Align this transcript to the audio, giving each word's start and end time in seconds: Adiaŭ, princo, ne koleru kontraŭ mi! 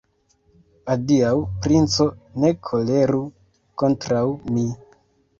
Adiaŭ, 0.93 1.33
princo, 1.65 2.07
ne 2.43 2.51
koleru 2.69 3.19
kontraŭ 3.83 4.23
mi! 4.57 4.65